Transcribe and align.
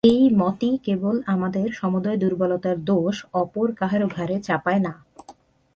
এই 0.03 0.23
মতই 0.35 0.75
কেবল 0.77 1.15
আমাদের 1.25 1.67
সমুদয় 1.71 2.17
দুর্বলতার 2.17 2.77
দোষ 2.83 3.15
অপর 3.33 3.67
কাহারও 3.75 4.07
ঘাড়ে 4.07 4.35
চাপায় 4.41 4.79
না। 4.79 4.93